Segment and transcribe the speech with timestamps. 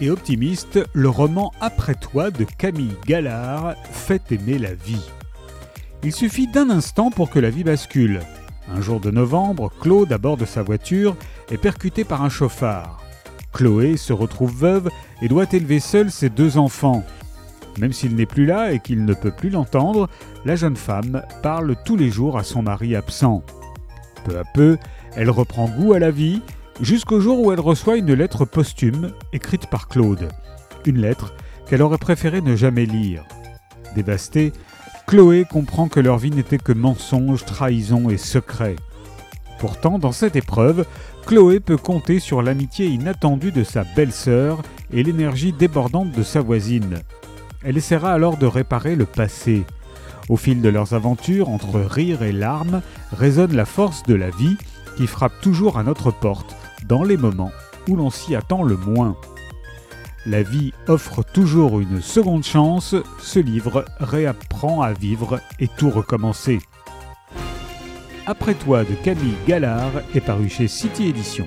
[0.00, 5.04] et optimiste, le roman Après toi de Camille Gallard fait aimer la vie.
[6.02, 8.18] Il suffit d'un instant pour que la vie bascule.
[8.68, 11.14] Un jour de novembre, Claude, à bord de sa voiture,
[11.52, 13.00] est percuté par un chauffard.
[13.52, 14.90] Chloé se retrouve veuve
[15.22, 17.04] et doit élever seule ses deux enfants.
[17.78, 20.08] Même s'il n'est plus là et qu'il ne peut plus l'entendre,
[20.44, 23.44] la jeune femme parle tous les jours à son mari absent.
[24.24, 24.78] Peu à peu,
[25.14, 26.42] elle reprend goût à la vie,
[26.80, 30.28] jusqu'au jour où elle reçoit une lettre posthume écrite par Claude.
[30.86, 31.34] Une lettre
[31.66, 33.24] qu'elle aurait préféré ne jamais lire.
[33.94, 34.52] Dévastée,
[35.06, 38.76] Chloé comprend que leur vie n'était que mensonge, trahison et secret.
[39.58, 40.84] Pourtant, dans cette épreuve,
[41.26, 46.98] Chloé peut compter sur l'amitié inattendue de sa belle-sœur et l'énergie débordante de sa voisine.
[47.64, 49.64] Elle essaiera alors de réparer le passé.
[50.28, 52.82] Au fil de leurs aventures, entre rire et larmes,
[53.12, 54.56] résonne la force de la vie
[54.96, 56.54] qui frappe toujours à notre porte
[56.88, 57.52] dans les moments
[57.88, 59.16] où l'on s'y attend le moins.
[60.26, 66.58] La vie offre toujours une seconde chance, ce livre réapprend à vivre et tout recommencer.
[68.26, 71.46] Après toi de Camille Gallard est paru chez City Edition.